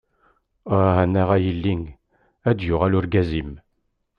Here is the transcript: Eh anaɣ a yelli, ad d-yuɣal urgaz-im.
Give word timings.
Eh 0.77 0.93
anaɣ 1.03 1.29
a 1.35 1.37
yelli, 1.45 1.75
ad 2.49 2.55
d-yuɣal 2.57 2.97
urgaz-im. 2.97 3.51